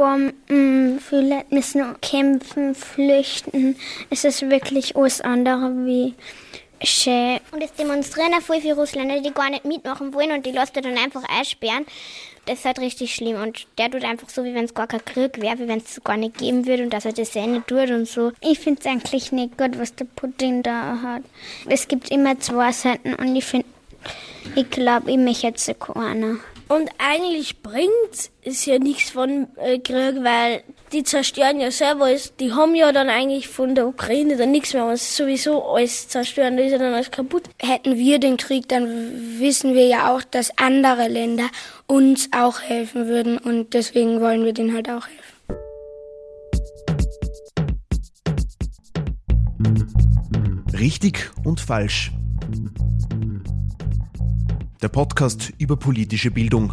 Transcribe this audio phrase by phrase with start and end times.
[0.00, 3.76] Bomben, viele müssen kämpfen, flüchten.
[4.08, 6.14] Es ist wirklich alles andere wie
[6.82, 7.38] schön.
[7.52, 10.80] Und es demonstrieren auch viele Russländer, die gar nicht mitmachen wollen und die lässt er
[10.80, 11.84] dann einfach einsperren.
[12.46, 15.04] Das ist halt richtig schlimm und der tut einfach so, wie wenn es gar kein
[15.04, 17.66] Krieg wäre, wie wenn es gar nicht geben würde und dass er das eh nicht
[17.66, 18.32] tut und so.
[18.40, 21.24] Ich finde es eigentlich nicht gut, was der Putin da hat.
[21.68, 23.66] Es gibt immer zwei Seiten und ich finde,
[24.54, 26.38] ich glaube, ich möchte jetzt keiner.
[26.70, 30.62] Und eigentlich bringt es ja nichts von äh, Krieg, weil
[30.92, 32.36] die zerstören ja selber alles.
[32.36, 36.56] Die haben ja dann eigentlich von der Ukraine dann nichts mehr, was sowieso alles zerstören,
[36.56, 37.42] da ist ja dann alles kaputt.
[37.58, 38.86] Hätten wir den Krieg, dann
[39.40, 41.48] wissen wir ja auch, dass andere Länder
[41.88, 45.40] uns auch helfen würden und deswegen wollen wir denen halt auch helfen.
[50.78, 52.12] Richtig und falsch.
[54.82, 56.72] Der Podcast über politische Bildung.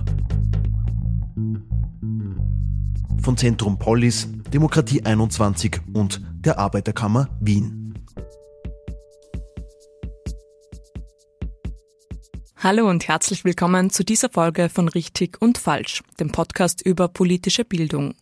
[3.22, 7.96] Von Zentrum Polis, Demokratie 21 und der Arbeiterkammer Wien.
[12.56, 17.66] Hallo und herzlich willkommen zu dieser Folge von Richtig und Falsch, dem Podcast über politische
[17.66, 18.16] Bildung.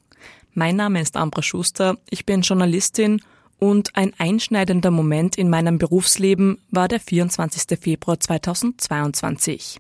[0.54, 3.22] Mein Name ist Ambra Schuster, ich bin Journalistin
[3.60, 7.80] und ein einschneidender Moment in meinem Berufsleben war der 24.
[7.80, 9.80] Februar 2022.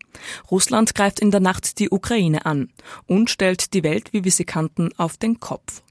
[0.49, 2.69] Russland greift in der Nacht die Ukraine an
[3.07, 5.81] und stellt die Welt, wie wir sie kannten, auf den Kopf.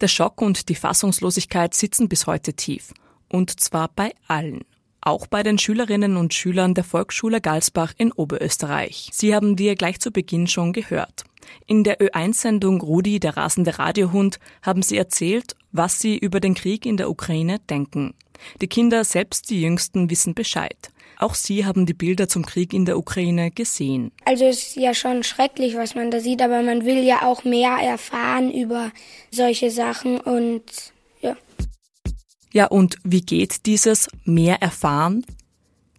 [0.00, 2.94] Der Schock und die Fassungslosigkeit sitzen bis heute tief.
[3.28, 4.64] Und zwar bei allen.
[5.00, 9.10] Auch bei den Schülerinnen und Schülern der Volksschule Galsbach in Oberösterreich.
[9.12, 11.24] Sie haben wir gleich zu Beginn schon gehört.
[11.66, 16.86] In der Ö1-Sendung Rudi, der rasende Radiohund, haben sie erzählt, was sie über den Krieg
[16.86, 18.14] in der Ukraine denken.
[18.60, 20.90] Die Kinder, selbst die Jüngsten, wissen Bescheid.
[21.18, 24.12] Auch sie haben die Bilder zum Krieg in der Ukraine gesehen.
[24.24, 27.42] Also es ist ja schon schrecklich, was man da sieht, aber man will ja auch
[27.42, 28.92] mehr erfahren über
[29.32, 30.62] solche Sachen und
[31.20, 31.36] ja.
[32.52, 35.26] Ja, und wie geht dieses mehr erfahren?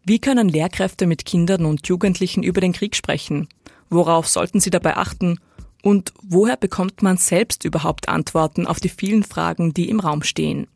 [0.06, 3.50] Wie können Lehrkräfte mit Kindern und Jugendlichen über den Krieg sprechen?
[3.90, 5.40] Worauf sollten sie dabei achten?
[5.82, 10.68] Und woher bekommt man selbst überhaupt Antworten auf die vielen Fragen, die im Raum stehen?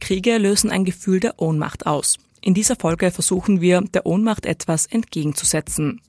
[0.00, 2.18] Kriege lösen ein Gefühl der Ohnmacht aus.
[2.40, 6.00] In dieser Folge versuchen wir, der Ohnmacht etwas entgegenzusetzen.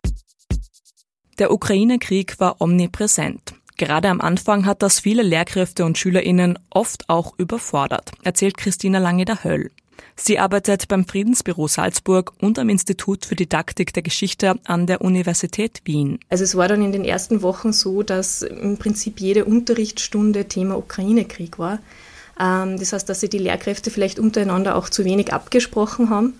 [1.39, 3.55] Der Ukraine-Krieg war omnipräsent.
[3.77, 9.25] Gerade am Anfang hat das viele Lehrkräfte und SchülerInnen oft auch überfordert, erzählt Christina Lange
[9.25, 9.71] der Höll.
[10.15, 15.81] Sie arbeitet beim Friedensbüro Salzburg und am Institut für Didaktik der Geschichte an der Universität
[15.85, 16.19] Wien.
[16.29, 20.77] Also es war dann in den ersten Wochen so, dass im Prinzip jede Unterrichtsstunde Thema
[20.77, 21.79] Ukraine-Krieg war.
[22.39, 26.33] Ähm, das heißt, dass sich die Lehrkräfte vielleicht untereinander auch zu wenig abgesprochen haben.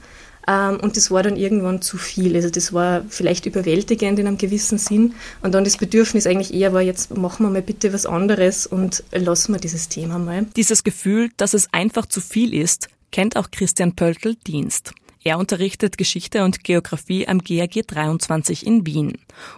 [0.47, 2.35] Ähm, und das war dann irgendwann zu viel.
[2.35, 5.15] Also das war vielleicht überwältigend in einem gewissen Sinn.
[5.41, 9.03] Und dann das Bedürfnis eigentlich eher war, jetzt machen wir mal bitte was anderes und
[9.11, 10.45] lassen wir dieses Thema mal.
[10.55, 14.93] Dieses Gefühl, dass es einfach zu viel ist, kennt auch Christian Pöltl Dienst.
[15.23, 19.13] Er unterrichtet Geschichte und Geografie am GAG 23 in Wien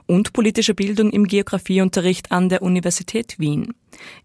[0.06, 3.74] und politische Bildung im Geografieunterricht an der Universität Wien.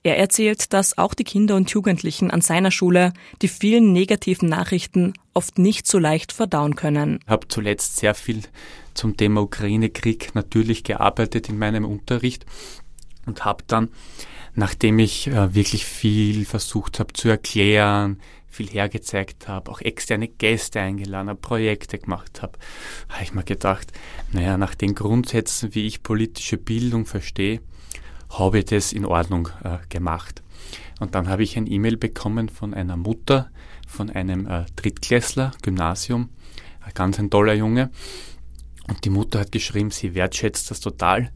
[0.03, 5.15] Er erzählt, dass auch die Kinder und Jugendlichen an seiner Schule die vielen negativen Nachrichten
[5.33, 7.19] oft nicht so leicht verdauen können.
[7.25, 8.43] Ich habe zuletzt sehr viel
[8.93, 12.45] zum Thema Ukraine-Krieg natürlich gearbeitet in meinem Unterricht
[13.25, 13.89] und habe dann,
[14.55, 18.21] nachdem ich äh, wirklich viel versucht habe zu erklären,
[18.53, 22.59] viel hergezeigt habe, auch externe Gäste eingeladen habe, Projekte gemacht habe,
[23.09, 23.93] habe ich mir gedacht,
[24.31, 27.61] naja, nach den Grundsätzen, wie ich politische Bildung verstehe,
[28.29, 30.43] habe ich das in Ordnung äh, gemacht.
[31.01, 33.51] Und dann habe ich ein E-Mail bekommen von einer Mutter,
[33.89, 36.29] von einem äh, Drittklässler, Gymnasium,
[36.83, 37.91] ein ganz ein toller Junge.
[38.87, 41.33] Und die Mutter hat geschrieben, sie wertschätzt das total,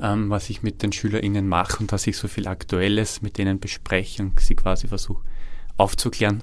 [0.00, 3.60] ähm, was ich mit den SchülerInnen mache und dass ich so viel Aktuelles mit denen
[3.60, 5.22] bespreche und sie quasi versuche
[5.76, 6.42] aufzuklären,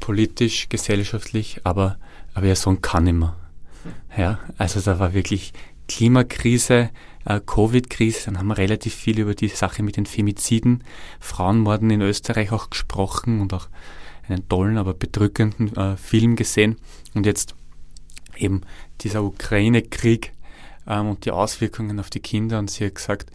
[0.00, 1.98] politisch, gesellschaftlich, aber,
[2.34, 3.36] aber ihr Sohn kann immer.
[4.16, 5.52] Ja, also da war wirklich
[5.88, 6.90] Klimakrise,
[7.24, 10.84] äh, Covid-Krise, dann haben wir relativ viel über die Sache mit den Femiziden,
[11.20, 13.68] Frauenmorden in Österreich auch gesprochen und auch
[14.28, 16.76] einen tollen, aber bedrückenden äh, Film gesehen.
[17.14, 17.54] Und jetzt
[18.36, 18.62] eben
[19.02, 20.32] dieser Ukraine-Krieg
[20.86, 22.58] ähm, und die Auswirkungen auf die Kinder.
[22.58, 23.30] Und sie hat gesagt,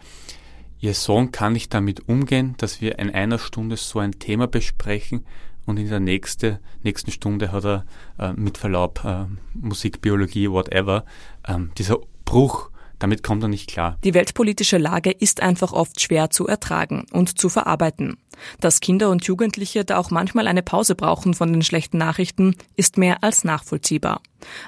[0.80, 5.24] ihr Sohn kann nicht damit umgehen, dass wir in einer Stunde so ein Thema besprechen
[5.66, 7.84] und in der nächste, nächsten Stunde hat er
[8.18, 11.04] äh, mit Verlaub äh, Musik, Biologie, whatever.
[11.46, 13.96] Ähm, dieser Bruch, damit kommt er nicht klar.
[14.04, 18.16] Die weltpolitische Lage ist einfach oft schwer zu ertragen und zu verarbeiten.
[18.60, 22.98] Dass Kinder und Jugendliche da auch manchmal eine Pause brauchen von den schlechten Nachrichten, ist
[22.98, 24.20] mehr als nachvollziehbar.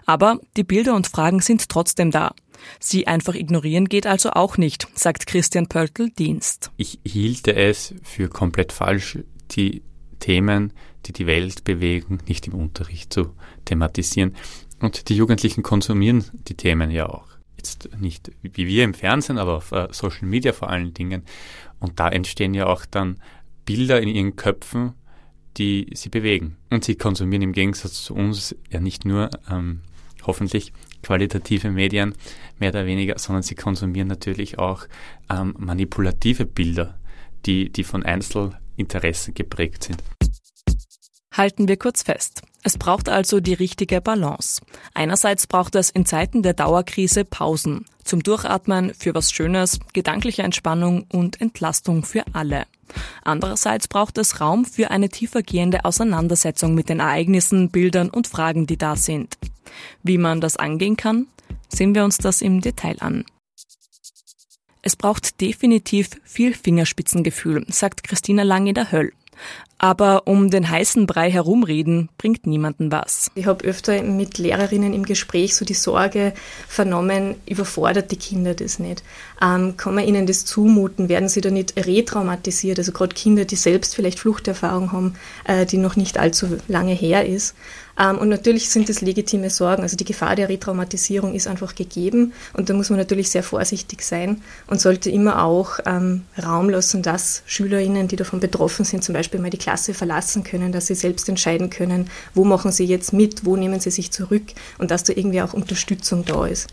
[0.06, 2.34] Aber die Bilder und Fragen sind trotzdem da.
[2.78, 6.70] Sie einfach ignorieren geht also auch nicht, sagt Christian Pöltl Dienst.
[6.76, 9.18] Ich hielte es für komplett falsch,
[9.50, 9.82] die
[10.20, 10.72] Themen,
[11.06, 13.34] die die Welt bewegen, nicht im Unterricht zu
[13.64, 14.36] thematisieren.
[14.80, 17.26] Und die Jugendlichen konsumieren die Themen ja auch.
[17.56, 21.24] Jetzt nicht wie wir im Fernsehen, aber auf äh, Social Media vor allen Dingen.
[21.78, 23.20] Und da entstehen ja auch dann
[23.64, 24.94] Bilder in ihren Köpfen,
[25.56, 26.56] die sie bewegen.
[26.70, 29.82] Und sie konsumieren im Gegensatz zu uns ja nicht nur ähm,
[30.26, 30.72] hoffentlich
[31.02, 32.14] qualitative Medien,
[32.58, 34.86] mehr oder weniger, sondern sie konsumieren natürlich auch
[35.30, 36.98] ähm, manipulative Bilder,
[37.44, 40.02] die, die von Einzelinteressen geprägt sind.
[41.34, 42.42] Halten wir kurz fest.
[42.62, 44.62] Es braucht also die richtige Balance.
[44.94, 51.06] Einerseits braucht es in Zeiten der Dauerkrise Pausen zum Durchatmen für was Schönes, gedankliche Entspannung
[51.10, 52.66] und Entlastung für alle.
[53.22, 58.76] Andererseits braucht es Raum für eine tiefergehende Auseinandersetzung mit den Ereignissen, Bildern und Fragen, die
[58.76, 59.38] da sind.
[60.02, 61.26] Wie man das angehen kann,
[61.68, 63.24] sehen wir uns das im Detail an.
[64.82, 69.12] Es braucht definitiv viel Fingerspitzengefühl, sagt Christina Lang in der Höll.
[69.84, 73.32] Aber um den heißen Brei herumreden, bringt niemanden was.
[73.34, 76.34] Ich habe öfter mit Lehrerinnen im Gespräch so die Sorge
[76.68, 79.02] vernommen, überfordert die Kinder das nicht?
[79.42, 81.08] Ähm, kann man ihnen das zumuten?
[81.08, 82.78] Werden sie da nicht retraumatisiert?
[82.78, 85.14] Also gerade Kinder, die selbst vielleicht Fluchterfahrung haben,
[85.46, 87.56] äh, die noch nicht allzu lange her ist.
[87.98, 89.82] Ähm, und natürlich sind das legitime Sorgen.
[89.82, 94.02] Also die Gefahr der Retraumatisierung ist einfach gegeben und da muss man natürlich sehr vorsichtig
[94.02, 99.14] sein und sollte immer auch ähm, Raum lassen, dass SchülerInnen, die davon betroffen sind, zum
[99.14, 103.12] Beispiel mal die Klasse verlassen können, dass sie selbst entscheiden können, wo machen sie jetzt
[103.12, 104.44] mit, wo nehmen sie sich zurück
[104.78, 106.68] und dass da irgendwie auch Unterstützung da ist.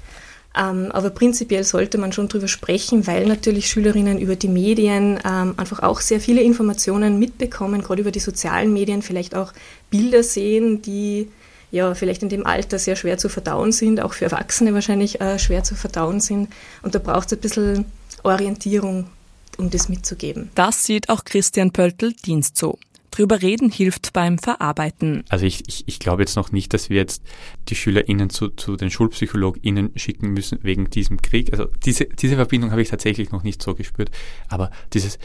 [0.58, 5.54] Ähm, aber prinzipiell sollte man schon drüber sprechen, weil natürlich Schülerinnen über die Medien ähm,
[5.58, 9.54] einfach auch sehr viele Informationen mitbekommen, gerade über die sozialen Medien, vielleicht auch
[9.92, 11.30] Bilder sehen, die
[11.72, 15.38] ja vielleicht in dem Alter sehr schwer zu verdauen sind, auch für Erwachsene wahrscheinlich äh,
[15.38, 16.50] schwer zu verdauen sind.
[16.82, 17.86] Und da braucht es ein bisschen
[18.24, 19.06] Orientierung,
[19.58, 20.50] um das mitzugeben.
[20.56, 22.80] Das sieht auch Christian Pöltl Dienst so.
[23.12, 25.24] Drüber reden hilft beim Verarbeiten.
[25.30, 27.24] Also ich, ich, ich glaube jetzt noch nicht, dass wir jetzt
[27.68, 31.52] die SchülerInnen zu, zu den SchulpsychologInnen schicken müssen wegen diesem Krieg.
[31.52, 34.12] Also diese, diese Verbindung habe ich tatsächlich noch nicht so gespürt.
[34.48, 35.20] Aber dieses,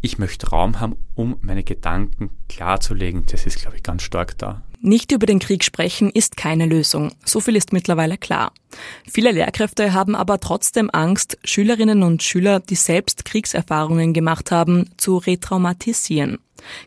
[0.00, 4.62] ich möchte Raum haben, um meine Gedanken klarzulegen, das ist, glaube ich, ganz stark da.
[4.84, 7.12] Nicht über den Krieg sprechen ist keine Lösung.
[7.24, 8.52] So viel ist mittlerweile klar.
[9.08, 15.18] Viele Lehrkräfte haben aber trotzdem Angst, Schülerinnen und Schüler, die selbst Kriegserfahrungen gemacht haben, zu
[15.18, 16.38] retraumatisieren.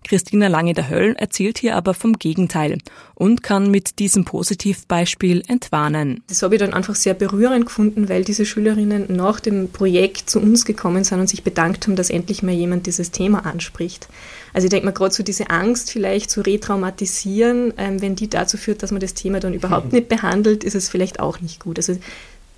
[0.04, 2.78] Christina Lange der Höll erzählt hier aber vom Gegenteil
[3.14, 6.24] und kann mit diesem Positivbeispiel entwarnen.
[6.28, 10.40] Das habe ich dann einfach sehr berührend gefunden, weil diese Schülerinnen nach dem Projekt zu
[10.40, 14.08] uns gekommen sind und sich bedankt haben, dass endlich mal jemand dieses Thema anspricht.
[14.54, 18.58] Also ich denke mal gerade so diese Angst vielleicht zu retraumatisieren, ähm, wenn die dazu
[18.58, 21.78] führt, dass man das Thema dann überhaupt nicht behandelt, ist es vielleicht auch nicht gut.
[21.78, 21.98] Also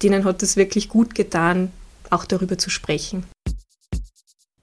[0.03, 1.71] denen hat es wirklich gut getan,
[2.09, 3.23] auch darüber zu sprechen.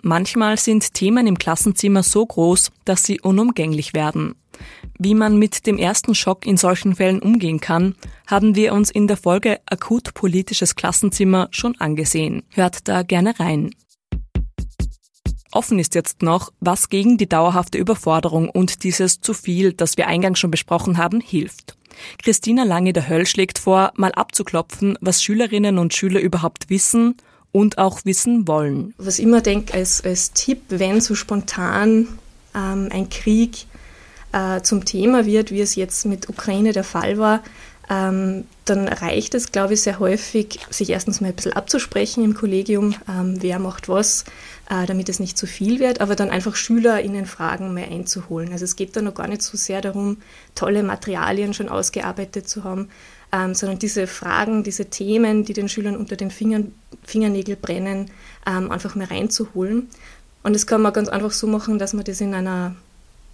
[0.06, 4.34] Manchmal sind Themen im Klassenzimmer so groß, dass sie unumgänglich werden.
[4.98, 7.94] Wie man mit dem ersten Schock in solchen Fällen umgehen kann,
[8.26, 12.42] haben wir uns in der Folge Akut politisches Klassenzimmer schon angesehen.
[12.50, 13.74] Hört da gerne rein.
[15.52, 20.06] Offen ist jetzt noch, was gegen die dauerhafte Überforderung und dieses zu viel, das wir
[20.06, 21.78] eingangs schon besprochen haben, hilft.
[22.22, 27.16] Christina Lange der Höll schlägt vor, mal abzuklopfen, was Schülerinnen und Schüler überhaupt wissen
[27.54, 28.94] und auch wissen wollen.
[28.98, 32.08] Was ich immer denke als, als Tipp, wenn so spontan
[32.52, 33.66] ähm, ein Krieg
[34.32, 37.44] äh, zum Thema wird, wie es jetzt mit Ukraine der Fall war,
[37.88, 42.34] ähm, dann reicht es, glaube ich, sehr häufig, sich erstens mal ein bisschen abzusprechen im
[42.34, 44.24] Kollegium, ähm, wer macht was,
[44.70, 48.52] äh, damit es nicht zu viel wird, aber dann einfach SchülerInnen Fragen mehr einzuholen.
[48.52, 50.18] Also es geht da noch gar nicht so sehr darum,
[50.54, 52.88] tolle Materialien schon ausgearbeitet zu haben,
[53.32, 58.10] ähm, sondern diese Fragen, diese Themen, die den Schülern unter den Fingern, Fingernägeln brennen,
[58.46, 59.88] ähm, einfach mehr reinzuholen.
[60.42, 62.76] Und das kann man ganz einfach so machen, dass man das in einer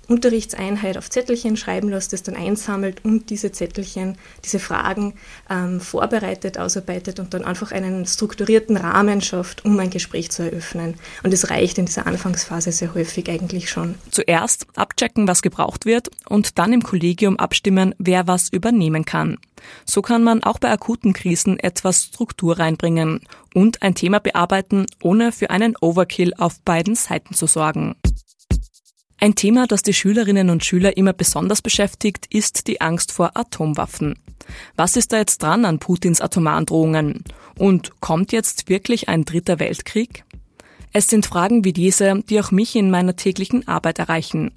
[0.09, 5.15] Unterrichtseinheit auf Zettelchen schreiben lässt, das dann einsammelt und diese Zettelchen, diese Fragen
[5.49, 10.95] ähm, vorbereitet, ausarbeitet und dann einfach einen strukturierten Rahmen schafft, um ein Gespräch zu eröffnen.
[11.23, 13.95] Und es reicht in dieser Anfangsphase sehr häufig eigentlich schon.
[14.11, 19.39] Zuerst abchecken, was gebraucht wird und dann im Kollegium abstimmen, wer was übernehmen kann.
[19.85, 23.21] So kann man auch bei akuten Krisen etwas Struktur reinbringen
[23.55, 27.95] und ein Thema bearbeiten, ohne für einen Overkill auf beiden Seiten zu sorgen.
[29.23, 34.19] Ein Thema, das die Schülerinnen und Schüler immer besonders beschäftigt, ist die Angst vor Atomwaffen.
[34.77, 37.25] Was ist da jetzt dran an Putins Atomandrohungen?
[37.59, 40.25] Und kommt jetzt wirklich ein dritter Weltkrieg?
[40.95, 44.53] Es sind Fragen wie diese, die auch mich in meiner täglichen Arbeit erreichen.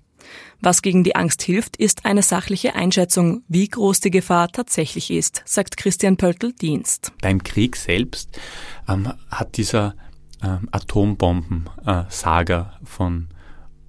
[0.62, 5.43] Was gegen die Angst hilft, ist eine sachliche Einschätzung, wie groß die Gefahr tatsächlich ist,
[5.46, 7.12] sagt Christian Pöltl-Dienst.
[7.22, 8.39] Beim Krieg selbst
[8.88, 9.96] ähm, hat dieser
[10.41, 13.27] ähm, Atombomben-Saga äh, von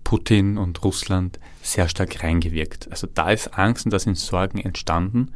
[0.05, 2.91] Putin und Russland sehr stark reingewirkt.
[2.91, 5.33] Also da ist Angst und da sind Sorgen entstanden.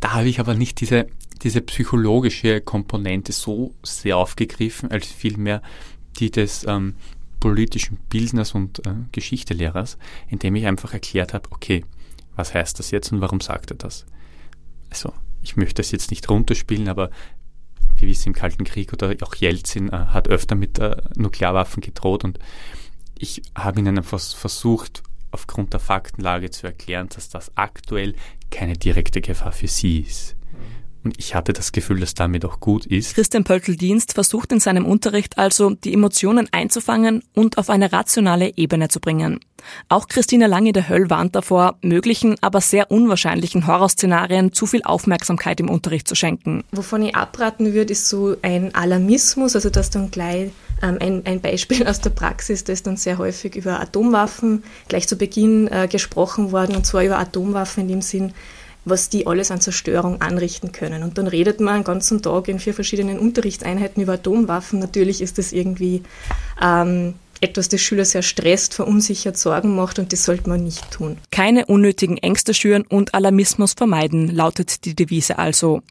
[0.00, 1.06] Da habe ich aber nicht diese,
[1.42, 5.62] diese psychologische Komponente so sehr aufgegriffen, als vielmehr
[6.18, 6.94] die des ähm,
[7.40, 9.98] politischen Bildners und äh, Geschichtelehrers,
[10.28, 11.84] indem ich einfach erklärt habe, okay,
[12.36, 14.06] was heißt das jetzt und warum sagt er das?
[14.90, 17.10] Also, ich möchte das jetzt nicht runterspielen, aber
[17.96, 22.24] wir wissen im Kalten Krieg oder auch Jelzin äh, hat öfter mit äh, Nuklearwaffen gedroht
[22.24, 22.38] und
[23.18, 28.14] ich habe ihnen einfach versucht, aufgrund der Faktenlage zu erklären, dass das aktuell
[28.50, 30.36] keine direkte Gefahr für sie ist.
[31.04, 33.14] Und ich hatte das Gefühl, dass damit auch gut ist.
[33.14, 38.88] Christian Pöltl-Dienst versucht in seinem Unterricht also, die Emotionen einzufangen und auf eine rationale Ebene
[38.88, 39.40] zu bringen.
[39.90, 45.60] Auch Christina Lange der Höll warnt davor, möglichen, aber sehr unwahrscheinlichen Horrorszenarien zu viel Aufmerksamkeit
[45.60, 46.64] im Unterricht zu schenken.
[46.72, 50.52] Wovon ich abraten würde, ist so ein Alarmismus, also dass dann gleich
[50.84, 55.16] ein, ein, Beispiel aus der Praxis, da ist dann sehr häufig über Atomwaffen gleich zu
[55.16, 58.32] Beginn äh, gesprochen worden, und zwar über Atomwaffen in dem Sinn,
[58.84, 61.02] was die alles an Zerstörung anrichten können.
[61.02, 64.78] Und dann redet man einen ganzen Tag in vier verschiedenen Unterrichtseinheiten über Atomwaffen.
[64.78, 66.02] Natürlich ist das irgendwie
[66.60, 71.18] ähm, etwas, das Schüler sehr stresst, verunsichert, Sorgen macht und das sollte man nicht tun.
[71.30, 75.82] Keine unnötigen Ängste schüren und Alarmismus vermeiden, lautet die Devise also.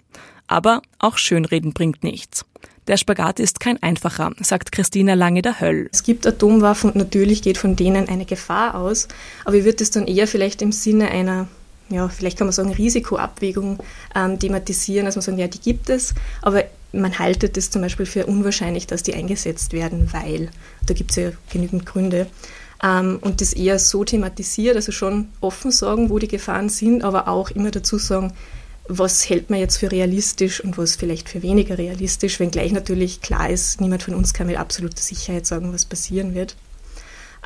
[0.47, 2.45] Aber auch Schönreden bringt nichts.
[2.87, 5.89] Der Spagat ist kein einfacher, sagt Christina Lange der Höll.
[5.93, 9.07] Es gibt Atomwaffen und natürlich geht von denen eine Gefahr aus,
[9.45, 11.47] aber ich würde es dann eher vielleicht im Sinne einer
[11.89, 13.77] ja, vielleicht kann man sagen, Risikoabwägung
[14.15, 18.05] ähm, thematisieren, dass man sagen, ja, die gibt es, aber man haltet es zum Beispiel
[18.05, 20.49] für unwahrscheinlich, dass die eingesetzt werden, weil,
[20.85, 22.27] da gibt es ja genügend Gründe,
[22.81, 27.27] ähm, und das eher so thematisiert, also schon offen sagen, wo die Gefahren sind, aber
[27.27, 28.33] auch immer dazu sagen,
[28.87, 33.49] was hält man jetzt für realistisch und was vielleicht für weniger realistisch, wenngleich natürlich klar
[33.49, 36.55] ist, niemand von uns kann mit absoluter Sicherheit sagen, was passieren wird.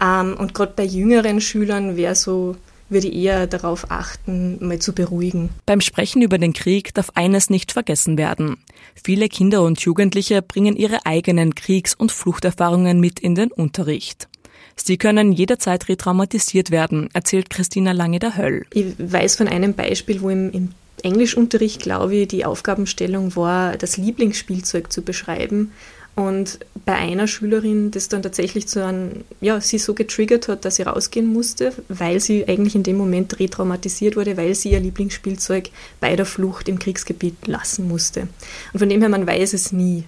[0.02, 2.56] Ähm, und gerade bei jüngeren Schülern wäre so,
[2.90, 5.50] würde ich eher darauf achten, mal zu beruhigen.
[5.66, 8.58] Beim Sprechen über den Krieg darf eines nicht vergessen werden.
[9.04, 14.28] Viele Kinder und Jugendliche bringen ihre eigenen Kriegs- und Fluchterfahrungen mit in den Unterricht.
[14.76, 18.66] Sie können jederzeit retraumatisiert werden, erzählt Christina Lange der Höll.
[18.74, 20.70] Ich weiß von einem Beispiel, wo im, im
[21.04, 25.72] Englischunterricht, glaube ich, die Aufgabenstellung war, das Lieblingsspielzeug zu beschreiben.
[26.16, 30.78] Und bei einer Schülerin, das dann tatsächlich zu einem, ja, sie so getriggert hat, dass
[30.78, 35.70] sie rausgehen musste, weil sie eigentlich in dem Moment retraumatisiert wurde, weil sie ihr Lieblingsspielzeug
[36.00, 38.28] bei der Flucht im Kriegsgebiet lassen musste.
[38.74, 40.06] Und von dem her, man weiß es nie.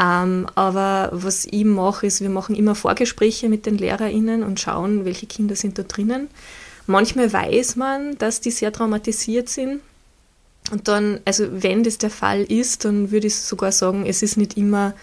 [0.00, 5.04] Ähm, aber was ich mache, ist, wir machen immer Vorgespräche mit den LehrerInnen und schauen,
[5.04, 6.28] welche Kinder sind da drinnen.
[6.86, 9.80] Manchmal weiß man, dass die sehr traumatisiert sind,
[10.70, 14.36] und dann, also wenn das der Fall ist, dann würde ich sogar sagen, es ist
[14.36, 14.94] nicht immer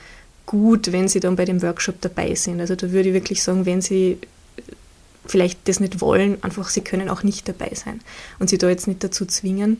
[0.45, 2.59] gut, wenn sie dann bei dem Workshop dabei sind.
[2.59, 4.17] Also da würde ich wirklich sagen, wenn sie
[5.25, 8.01] vielleicht das nicht wollen, einfach sie können auch nicht dabei sein
[8.39, 9.79] und sie da jetzt nicht dazu zwingen,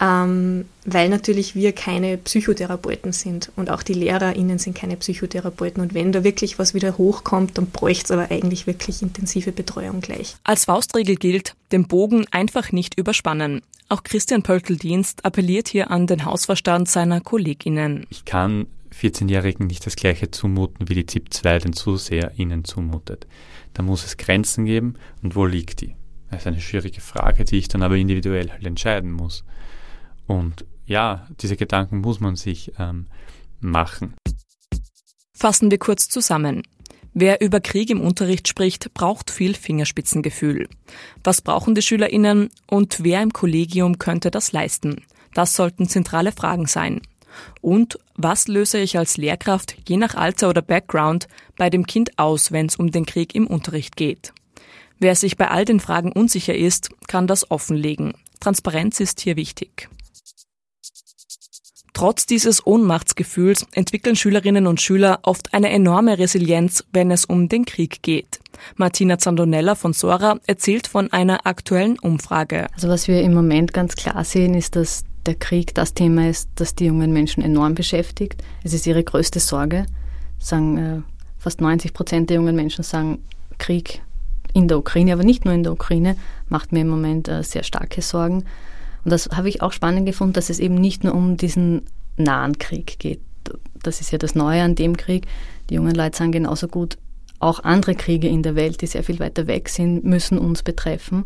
[0.00, 5.92] ähm, weil natürlich wir keine Psychotherapeuten sind und auch die LehrerInnen sind keine Psychotherapeuten und
[5.92, 10.36] wenn da wirklich was wieder hochkommt, dann bräuchte es aber eigentlich wirklich intensive Betreuung gleich.
[10.42, 13.60] Als Faustregel gilt, den Bogen einfach nicht überspannen.
[13.90, 18.06] Auch Christian Pöltl-Dienst appelliert hier an den Hausverstand seiner KollegInnen.
[18.08, 18.66] Ich kann
[18.98, 23.26] 14-Jährigen nicht das Gleiche zumuten, wie die ZIP 2 den Zuseher ihnen zumutet.
[23.74, 25.94] Da muss es Grenzen geben und wo liegt die?
[26.30, 29.44] Das ist eine schwierige Frage, die ich dann aber individuell halt entscheiden muss.
[30.30, 33.08] Und ja, diese Gedanken muss man sich ähm,
[33.58, 34.14] machen.
[35.36, 36.62] Fassen wir kurz zusammen.
[37.14, 40.68] Wer über Krieg im Unterricht spricht, braucht viel Fingerspitzengefühl.
[41.24, 45.02] Was brauchen die SchülerInnen und wer im Kollegium könnte das leisten?
[45.34, 47.00] Das sollten zentrale Fragen sein.
[47.60, 52.52] Und was löse ich als Lehrkraft, je nach Alter oder Background, bei dem Kind aus,
[52.52, 54.32] wenn es um den Krieg im Unterricht geht?
[55.00, 58.12] Wer sich bei all den Fragen unsicher ist, kann das offenlegen.
[58.38, 59.88] Transparenz ist hier wichtig.
[62.00, 67.66] Trotz dieses Ohnmachtsgefühls entwickeln Schülerinnen und Schüler oft eine enorme Resilienz, wenn es um den
[67.66, 68.40] Krieg geht.
[68.76, 72.68] Martina Zandonella von Sora erzählt von einer aktuellen Umfrage.
[72.72, 76.48] Also was wir im Moment ganz klar sehen, ist, dass der Krieg das Thema ist,
[76.54, 78.42] das die jungen Menschen enorm beschäftigt.
[78.64, 79.84] Es ist ihre größte Sorge.
[80.38, 81.02] Sagen, äh,
[81.36, 83.22] fast 90 Prozent der jungen Menschen sagen,
[83.58, 84.00] Krieg
[84.54, 86.16] in der Ukraine, aber nicht nur in der Ukraine,
[86.48, 88.44] macht mir im Moment äh, sehr starke Sorgen.
[89.04, 91.82] Und das habe ich auch spannend gefunden, dass es eben nicht nur um diesen
[92.16, 93.20] nahen Krieg geht.
[93.82, 95.26] Das ist ja das Neue an dem Krieg.
[95.70, 96.98] Die jungen Leute sagen genauso gut,
[97.38, 101.24] auch andere Kriege in der Welt, die sehr viel weiter weg sind, müssen uns betreffen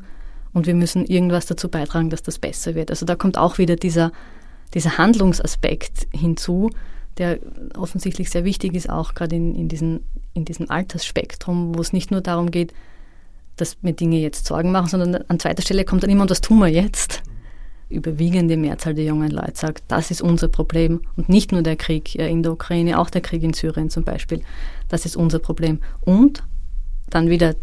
[0.52, 2.90] und wir müssen irgendwas dazu beitragen, dass das besser wird.
[2.90, 4.12] Also da kommt auch wieder dieser,
[4.72, 6.70] dieser Handlungsaspekt hinzu,
[7.18, 7.40] der
[7.76, 12.12] offensichtlich sehr wichtig ist, auch gerade in, in, diesen, in diesem Altersspektrum, wo es nicht
[12.12, 12.72] nur darum geht,
[13.56, 16.40] dass mir Dinge jetzt Sorgen machen, sondern an zweiter Stelle kommt dann immer, und das
[16.40, 17.22] tun wir jetzt.
[17.88, 22.14] Überwiegende Mehrzahl der jungen Leute sagt, das ist unser Problem und nicht nur der Krieg
[22.14, 24.42] in der Ukraine, auch der Krieg in Syrien zum Beispiel,
[24.88, 25.80] das ist unser Problem.
[26.00, 26.42] Und
[27.10, 27.54] dann wieder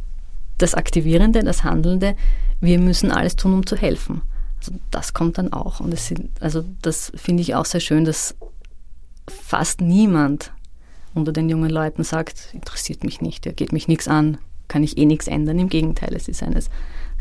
[0.58, 2.16] das Aktivierende, das Handelnde,
[2.60, 4.22] wir müssen alles tun, um zu helfen.
[4.60, 5.80] Also das kommt dann auch.
[5.80, 8.36] Und es sind, also das finde ich auch sehr schön, dass
[9.28, 10.52] fast niemand
[11.14, 14.38] unter den jungen Leuten sagt, interessiert mich nicht, ja, geht mich nichts an,
[14.68, 15.60] kann ich eh nichts ändern.
[15.60, 16.70] Im Gegenteil, es ist eines,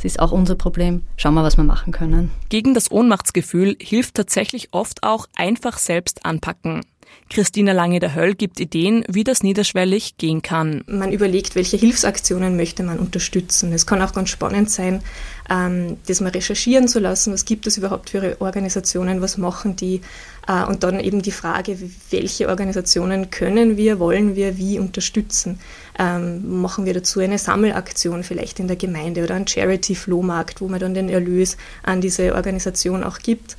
[0.00, 1.02] es ist auch unser Problem.
[1.18, 2.30] Schauen wir, was wir machen können.
[2.48, 6.80] Gegen das Ohnmachtsgefühl hilft tatsächlich oft auch einfach selbst anpacken.
[7.28, 10.82] Christina Lange der Höll gibt Ideen, wie das niederschwellig gehen kann.
[10.86, 13.72] Man überlegt, welche Hilfsaktionen möchte man unterstützen.
[13.72, 15.00] Es kann auch ganz spannend sein,
[15.48, 17.32] ähm, das mal recherchieren zu lassen.
[17.32, 19.20] Was gibt es überhaupt für Organisationen?
[19.20, 20.00] Was machen die?
[20.48, 21.78] Äh, und dann eben die Frage,
[22.10, 25.60] welche Organisationen können wir, wollen wir, wie unterstützen?
[26.00, 30.80] Ähm, machen wir dazu eine Sammelaktion vielleicht in der Gemeinde oder einen Charity-Flohmarkt, wo man
[30.80, 33.58] dann den Erlös an diese Organisation auch gibt?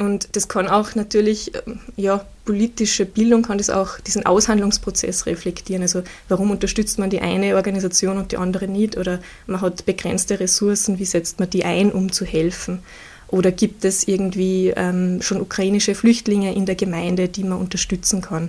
[0.00, 5.82] Und das kann auch natürlich, ähm, ja, politische Bildung kann das auch diesen Aushandlungsprozess reflektieren.
[5.82, 8.96] Also warum unterstützt man die eine Organisation und die andere nicht?
[8.96, 12.80] Oder man hat begrenzte Ressourcen, wie setzt man die ein, um zu helfen?
[13.28, 18.48] Oder gibt es irgendwie ähm, schon ukrainische Flüchtlinge in der Gemeinde, die man unterstützen kann?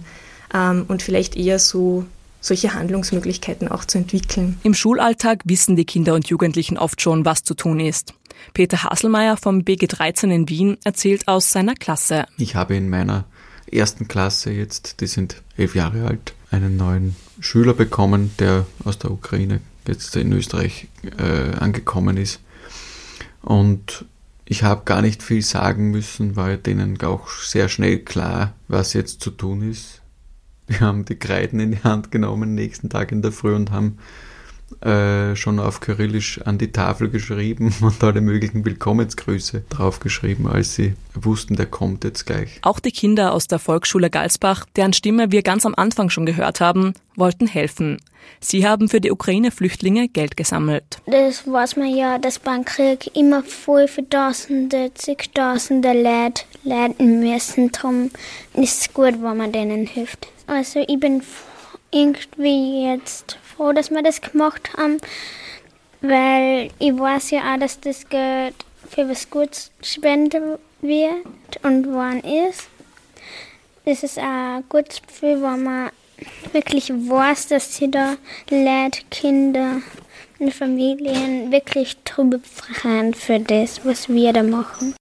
[0.53, 2.05] Ähm, und vielleicht eher so
[2.41, 4.57] solche Handlungsmöglichkeiten auch zu entwickeln.
[4.63, 8.13] Im Schulalltag wissen die Kinder und Jugendlichen oft schon, was zu tun ist.
[8.53, 12.25] Peter Haselmeier vom BG13 in Wien erzählt aus seiner Klasse.
[12.37, 13.25] Ich habe in meiner
[13.71, 19.11] ersten Klasse jetzt, die sind elf Jahre alt, einen neuen Schüler bekommen, der aus der
[19.11, 22.39] Ukraine jetzt in Österreich äh, angekommen ist.
[23.41, 24.05] Und
[24.45, 29.21] ich habe gar nicht viel sagen müssen, weil denen auch sehr schnell klar, was jetzt
[29.21, 30.01] zu tun ist.
[30.67, 33.97] Wir haben die Kreiden in die Hand genommen nächsten Tag in der Früh und haben
[34.81, 40.93] äh, schon auf Kyrillisch an die Tafel geschrieben und alle möglichen Willkommensgrüße draufgeschrieben, als sie
[41.13, 42.59] wussten, der kommt jetzt gleich.
[42.63, 46.59] Auch die Kinder aus der Volksschule Galsbach, deren Stimme wir ganz am Anfang schon gehört
[46.59, 47.97] haben, wollten helfen.
[48.41, 51.01] Sie haben für die Ukraine-Flüchtlinge Geld gesammelt.
[51.05, 57.71] Das weiß man ja, dass beim Krieg immer voll für Tausende, zigtausende Leute leiden müssen.
[57.71, 58.11] Darum
[58.53, 60.27] ist es gut, wenn man denen hilft.
[60.47, 61.21] Also ich bin
[61.91, 64.97] irgendwie jetzt froh, dass wir das gemacht haben,
[66.01, 68.55] weil ich weiß ja auch, dass das Geld
[68.89, 71.25] für was Gutes spendet wird
[71.63, 72.69] und wann ist.
[73.83, 75.91] Das ist auch gutes Gefühl, wenn man
[76.51, 78.15] wirklich weiß, dass sie da
[78.49, 79.81] Leute, Kinder
[80.39, 84.96] und Familien wirklich drüber freuen für das, was wir da machen.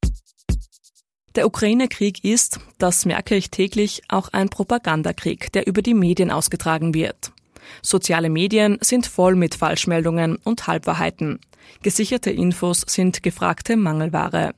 [1.36, 6.94] Der Ukraine-Krieg ist, das merke ich täglich, auch ein Propagandakrieg, der über die Medien ausgetragen
[6.94, 7.30] wird.
[7.82, 11.40] Soziale Medien sind voll mit Falschmeldungen und Halbwahrheiten.
[11.82, 14.54] Gesicherte Infos sind gefragte Mangelware.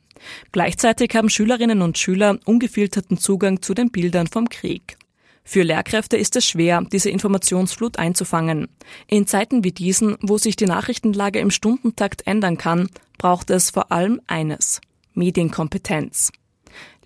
[0.52, 4.98] Gleichzeitig haben Schülerinnen und Schüler ungefilterten Zugang zu den Bildern vom Krieg.
[5.42, 8.68] Für Lehrkräfte ist es schwer, diese Informationsflut einzufangen.
[9.08, 13.90] In Zeiten wie diesen, wo sich die Nachrichtenlage im Stundentakt ändern kann, braucht es vor
[13.90, 14.80] allem eines
[15.14, 16.30] Medienkompetenz.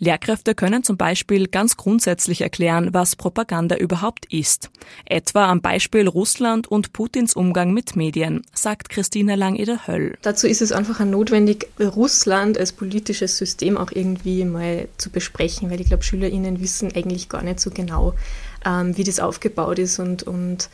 [0.03, 4.69] Lehrkräfte können zum Beispiel ganz grundsätzlich erklären, was Propaganda überhaupt ist.
[5.05, 10.19] Etwa am Beispiel Russland und Putins Umgang mit Medien, sagt Christine Lang-Eder-Höll.
[10.23, 15.81] Dazu ist es einfach notwendig, Russland als politisches System auch irgendwie mal zu besprechen, weil
[15.81, 18.15] ich glaube, SchülerInnen wissen eigentlich gar nicht so genau,
[18.67, 20.69] ähm, wie das aufgebaut ist und, und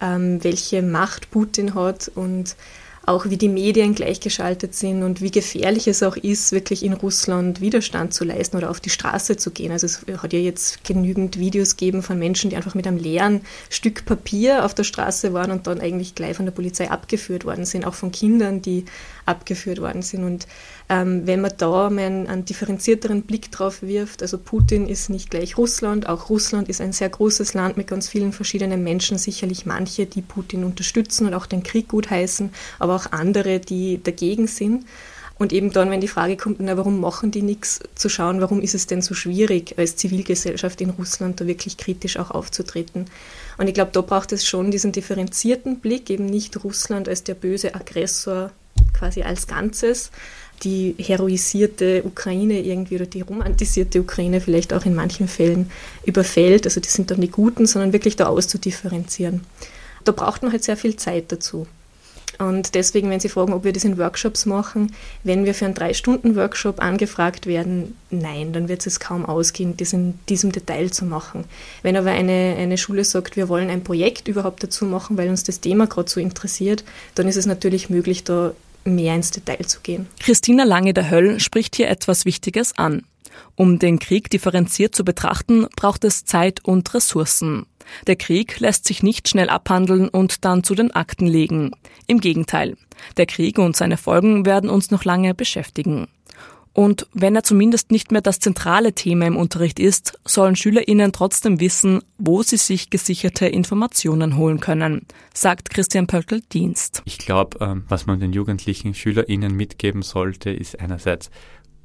[0.00, 2.56] ähm, welche Macht Putin hat und
[3.04, 7.60] auch wie die Medien gleichgeschaltet sind und wie gefährlich es auch ist, wirklich in Russland
[7.60, 9.72] Widerstand zu leisten oder auf die Straße zu gehen.
[9.72, 13.40] Also es hat ja jetzt genügend Videos gegeben von Menschen, die einfach mit einem leeren
[13.70, 17.64] Stück Papier auf der Straße waren und dann eigentlich gleich von der Polizei abgeführt worden
[17.64, 18.84] sind, auch von Kindern, die
[19.26, 20.24] abgeführt worden sind.
[20.24, 20.46] Und
[20.92, 25.56] ähm, wenn man da einen, einen, differenzierteren Blick drauf wirft, also Putin ist nicht gleich
[25.56, 30.04] Russland, auch Russland ist ein sehr großes Land mit ganz vielen verschiedenen Menschen, sicherlich manche,
[30.04, 34.84] die Putin unterstützen und auch den Krieg gutheißen, aber auch andere, die dagegen sind.
[35.38, 38.60] Und eben dann, wenn die Frage kommt, na, warum machen die nichts, zu schauen, warum
[38.60, 43.06] ist es denn so schwierig, als Zivilgesellschaft in Russland da wirklich kritisch auch aufzutreten.
[43.56, 47.34] Und ich glaube, da braucht es schon diesen differenzierten Blick, eben nicht Russland als der
[47.34, 48.52] böse Aggressor
[48.92, 50.10] quasi als Ganzes,
[50.62, 55.70] die heroisierte Ukraine irgendwie oder die romantisierte Ukraine vielleicht auch in manchen Fällen
[56.04, 56.66] überfällt.
[56.66, 59.40] Also die sind dann die Guten, sondern wirklich da auszudifferenzieren.
[60.04, 61.66] Da braucht man halt sehr viel Zeit dazu.
[62.38, 65.74] Und deswegen, wenn Sie fragen, ob wir das in Workshops machen, wenn wir für einen
[65.74, 71.44] Drei-Stunden-Workshop angefragt werden, nein, dann wird es kaum ausgehen, das in diesem Detail zu machen.
[71.82, 75.44] Wenn aber eine, eine Schule sagt, wir wollen ein Projekt überhaupt dazu machen, weil uns
[75.44, 79.80] das Thema gerade so interessiert, dann ist es natürlich möglich, da mehr ins Detail zu
[79.80, 80.06] gehen.
[80.20, 83.02] Christina Lange der Höll spricht hier etwas Wichtiges an.
[83.54, 87.66] Um den Krieg differenziert zu betrachten, braucht es Zeit und Ressourcen.
[88.06, 91.72] Der Krieg lässt sich nicht schnell abhandeln und dann zu den Akten legen.
[92.06, 92.76] Im Gegenteil,
[93.16, 96.08] der Krieg und seine Folgen werden uns noch lange beschäftigen.
[96.74, 101.60] Und wenn er zumindest nicht mehr das zentrale Thema im Unterricht ist, sollen SchülerInnen trotzdem
[101.60, 107.02] wissen, wo sie sich gesicherte Informationen holen können, sagt Christian Pölkel-Dienst.
[107.04, 111.30] Ich glaube, ähm, was man den jugendlichen SchülerInnen mitgeben sollte, ist einerseits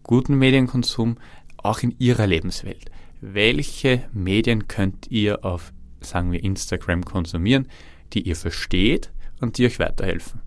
[0.03, 1.17] guten Medienkonsum,
[1.57, 2.89] auch in ihrer Lebenswelt.
[3.19, 7.67] Welche Medien könnt ihr auf, sagen wir, Instagram konsumieren,
[8.13, 10.39] die ihr versteht und die euch weiterhelfen?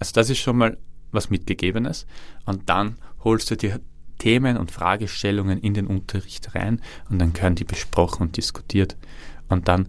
[0.00, 0.78] Also das ist schon mal
[1.12, 2.06] was Mitgegebenes.
[2.44, 3.80] Und dann holst du dir
[4.18, 8.96] Themen und Fragestellungen in den Unterricht rein und dann können die besprochen und diskutiert.
[9.48, 9.88] Und dann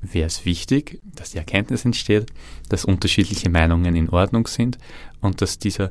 [0.00, 2.26] wäre es wichtig, dass die Erkenntnis entsteht,
[2.68, 4.78] dass unterschiedliche Meinungen in Ordnung sind
[5.20, 5.90] und dass dieser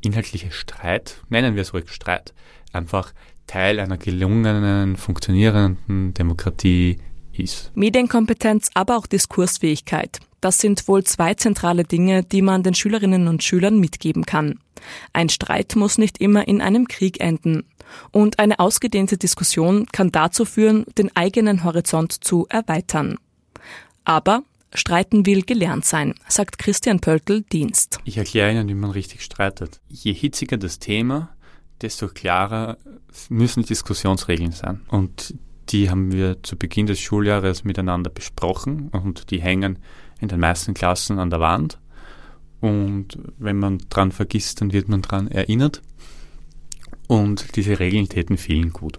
[0.00, 2.34] inhaltliche Streit, nennen wir es ruhig Streit,
[2.72, 3.12] einfach
[3.46, 6.98] Teil einer gelungenen, funktionierenden Demokratie
[7.38, 7.72] ist.
[7.74, 10.20] Medienkompetenz, aber auch Diskursfähigkeit.
[10.40, 14.58] Das sind wohl zwei zentrale Dinge, die man den Schülerinnen und Schülern mitgeben kann.
[15.12, 17.64] Ein Streit muss nicht immer in einem Krieg enden.
[18.10, 23.16] Und eine ausgedehnte Diskussion kann dazu führen, den eigenen Horizont zu erweitern.
[24.04, 24.42] Aber
[24.74, 27.98] Streiten will gelernt sein, sagt Christian Pöltl Dienst.
[28.04, 29.80] Ich erkläre Ihnen, wie man richtig streitet.
[29.88, 31.34] Je hitziger das Thema,
[31.80, 32.76] desto klarer
[33.28, 34.80] müssen Diskussionsregeln sein.
[34.88, 35.34] Und
[35.70, 39.78] die haben wir zu Beginn des Schuljahres miteinander besprochen und die hängen
[40.20, 41.78] in den meisten Klassen an der Wand.
[42.60, 45.82] Und wenn man dran vergisst, dann wird man dran erinnert.
[47.08, 48.98] Und diese Regeln täten vielen gut.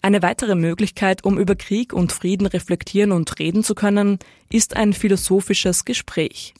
[0.00, 4.18] Eine weitere Möglichkeit, um über Krieg und Frieden reflektieren und reden zu können,
[4.50, 6.54] ist ein philosophisches Gespräch.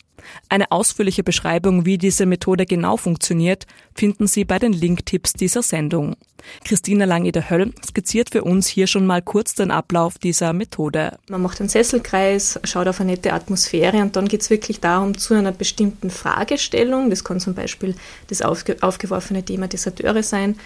[0.49, 6.17] Eine ausführliche Beschreibung, wie diese Methode genau funktioniert, finden Sie bei den Linktipps dieser Sendung.
[6.65, 11.19] Christina Langeder-Höll skizziert für uns hier schon mal kurz den Ablauf dieser Methode.
[11.29, 15.19] Man macht einen Sesselkreis, schaut auf eine nette Atmosphäre und dann geht es wirklich darum,
[15.19, 17.95] zu einer bestimmten Fragestellung, das kann zum Beispiel
[18.29, 20.57] das aufge aufgeworfene Thema Deserteure sein,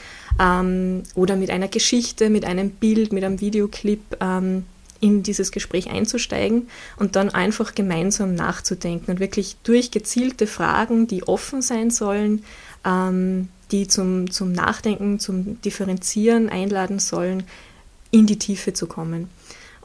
[0.40, 4.64] ähm, oder mit einer Geschichte, mit einem Bild, mit einem Videoclip, ähm,
[5.02, 11.24] in dieses Gespräch einzusteigen und dann einfach gemeinsam nachzudenken und wirklich durch gezielte Fragen, die
[11.24, 12.44] offen sein sollen,
[12.86, 17.42] ähm, die zum, zum Nachdenken, zum Differenzieren einladen sollen,
[18.12, 19.28] in die Tiefe zu kommen.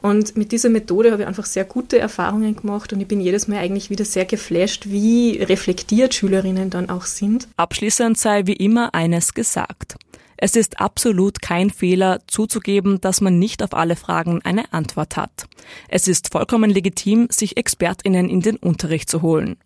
[0.00, 3.48] Und mit dieser Methode habe ich einfach sehr gute Erfahrungen gemacht und ich bin jedes
[3.48, 7.48] Mal eigentlich wieder sehr geflasht, wie reflektiert Schülerinnen dann auch sind.
[7.56, 9.96] Abschließend sei wie immer eines gesagt.
[10.40, 15.48] Es ist absolut kein Fehler zuzugeben, dass man nicht auf alle Fragen eine Antwort hat.
[15.88, 19.56] Es ist vollkommen legitim, sich Expertinnen in den Unterricht zu holen.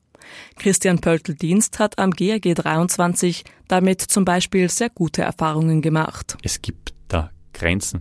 [0.57, 6.39] Christian Pöltl-Dienst hat am GAG 23 damit zum Beispiel sehr gute Erfahrungen gemacht.
[6.43, 8.01] Es gibt da Grenzen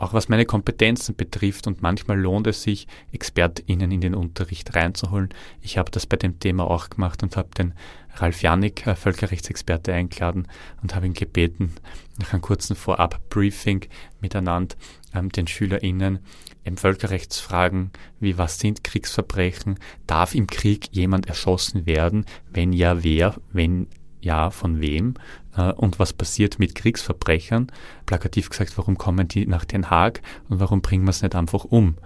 [0.00, 5.28] auch was meine Kompetenzen betrifft und manchmal lohnt es sich, ExpertInnen in den Unterricht reinzuholen.
[5.60, 7.74] Ich habe das bei dem Thema auch gemacht und habe den
[8.16, 10.48] Ralf Janik, äh, Völkerrechtsexperte, eingeladen
[10.82, 11.74] und habe ihn gebeten,
[12.18, 13.86] nach einem kurzen Vorab-Briefing
[14.20, 14.74] miteinander
[15.14, 16.20] ähm, den SchülerInnen
[16.64, 23.36] im Völkerrechtsfragen wie was sind Kriegsverbrechen, darf im Krieg jemand erschossen werden, wenn ja wer,
[23.52, 23.86] wenn
[24.22, 25.14] ja von wem
[25.56, 27.72] und was passiert mit Kriegsverbrechern.
[28.06, 31.64] Plakativ gesagt, warum kommen die nach Den Haag und warum bringen wir es nicht einfach
[31.64, 31.96] um?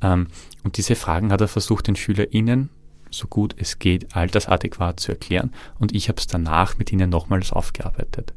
[0.00, 0.28] Ähm,
[0.62, 2.70] und diese Fragen hat er versucht, den SchülerInnen
[3.10, 7.52] so gut es geht, altersadäquat zu erklären und ich habe es danach mit ihnen nochmals
[7.52, 8.34] aufgearbeitet.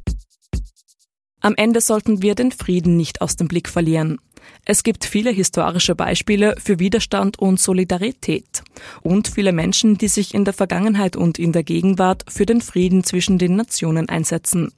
[1.39, 4.19] Am Ende sollten wir den Frieden nicht aus dem Blick verlieren.
[4.65, 8.63] Es gibt viele historische Beispiele für Widerstand und Solidarität
[9.01, 13.03] und viele Menschen, die sich in der Vergangenheit und in der Gegenwart für den Frieden
[13.03, 14.71] zwischen den Nationen einsetzen.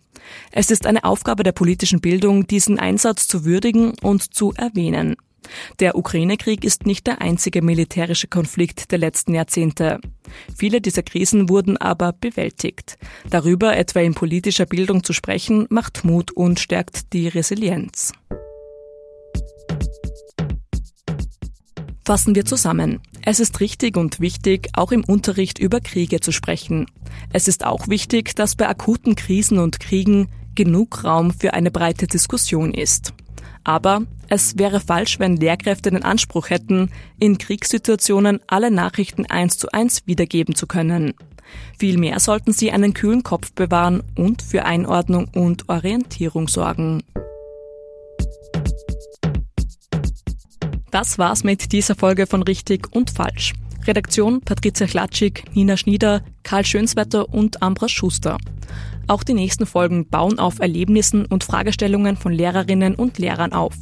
[0.51, 5.15] Es ist eine Aufgabe der politischen Bildung, diesen Einsatz zu würdigen und zu erwähnen.
[5.79, 9.99] Der Ukraine-Krieg ist nicht der einzige militärische Konflikt der letzten Jahrzehnte.
[10.55, 12.97] Viele dieser Krisen wurden aber bewältigt.
[13.29, 18.13] Darüber etwa in politischer Bildung zu sprechen, macht Mut und stärkt die Resilienz.
[22.09, 23.01] Fassen wir zusammen.
[23.21, 26.87] Es ist richtig und wichtig, auch im Unterricht über Kriege zu sprechen.
[27.31, 32.07] Es ist auch wichtig, dass bei akuten Krisen und Kriegen genug Raum für eine breite
[32.07, 33.13] Diskussion ist.
[33.63, 39.71] Aber es wäre falsch, wenn Lehrkräfte den Anspruch hätten, in Kriegssituationen alle Nachrichten eins zu
[39.71, 41.13] eins wiedergeben zu können.
[41.77, 47.03] Vielmehr sollten sie einen kühlen Kopf bewahren und für Einordnung und Orientierung sorgen.
[50.91, 53.53] Das war's mit dieser Folge von Richtig und Falsch.
[53.85, 58.37] Redaktion Patricia Klatschik, Nina Schnieder, Karl Schönswetter und Ambras Schuster.
[59.07, 63.75] Auch die nächsten Folgen bauen auf Erlebnissen und Fragestellungen von Lehrerinnen und Lehrern auf.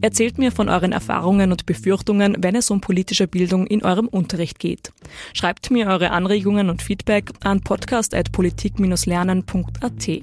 [0.00, 4.58] Erzählt mir von euren Erfahrungen und Befürchtungen, wenn es um politische Bildung in eurem Unterricht
[4.58, 4.92] geht.
[5.34, 10.22] Schreibt mir eure Anregungen und Feedback an podcast.politik-lernen.at.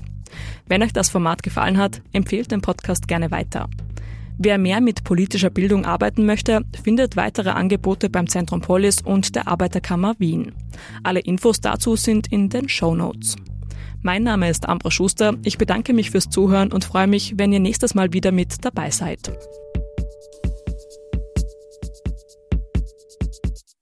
[0.67, 3.69] Wenn euch das Format gefallen hat, empfehlt den Podcast gerne weiter.
[4.37, 9.47] Wer mehr mit politischer Bildung arbeiten möchte, findet weitere Angebote beim Zentrum Polis und der
[9.47, 10.53] Arbeiterkammer Wien.
[11.03, 13.35] Alle Infos dazu sind in den Show Notes.
[14.01, 15.35] Mein Name ist Ambra Schuster.
[15.43, 18.89] Ich bedanke mich fürs Zuhören und freue mich, wenn ihr nächstes Mal wieder mit dabei
[18.91, 19.31] seid.